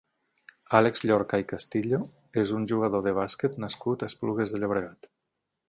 [0.79, 1.99] Àlex Llorca i Castillo
[2.45, 5.11] és un jugador de bàsquet nascut a Esplugues de Llobregat.